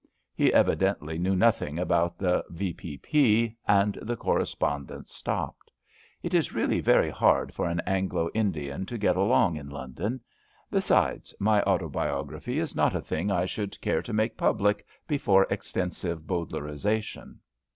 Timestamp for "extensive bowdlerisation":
15.51-17.37